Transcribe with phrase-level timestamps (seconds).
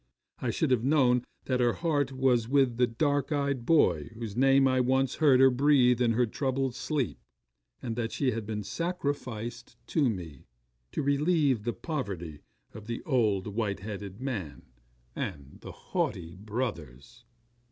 [0.39, 4.67] I should have known that her heart was with the dark eyed boy whose name
[4.67, 7.19] I once heard her breathe in her troubled sleep;
[7.83, 10.47] and that she had been sacrificed to me,
[10.93, 12.39] to relieve the poverty
[12.73, 14.63] of the old, white headed man
[15.15, 17.23] and the haughty brothers.